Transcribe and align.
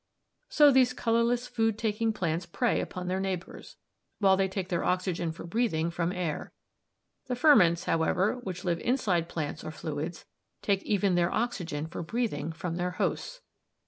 "So 0.49 0.71
these 0.71 0.93
colourless 0.93 1.45
food 1.45 1.77
taking 1.77 2.11
plants 2.11 2.47
prey 2.47 2.81
upon 2.81 3.07
their 3.07 3.19
neighbours, 3.19 3.77
while 4.17 4.35
they 4.35 4.47
take 4.47 4.69
their 4.69 4.83
oxygen 4.83 5.31
for 5.31 5.43
breathing 5.43 5.91
from 5.91 6.11
air. 6.11 6.53
The 7.27 7.35
'ferments,' 7.35 7.83
however, 7.83 8.39
which 8.41 8.63
live 8.63 8.79
inside 8.79 9.29
plants 9.29 9.63
or 9.63 9.69
fluids, 9.69 10.25
take 10.63 10.81
even 10.81 11.13
their 11.13 11.31
oxygen 11.31 11.85
for 11.85 12.01
breathing 12.01 12.51
from 12.51 12.77
their 12.77 12.89
hosts. 12.97 13.41